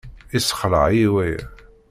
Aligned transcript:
Yessexleɛ-iyi 0.33 1.09
waya. 1.15 1.43